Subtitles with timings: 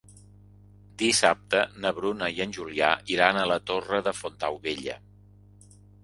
[1.01, 4.97] Dissabte na Bruna i en Julià iran a la Torre de Fontaubella.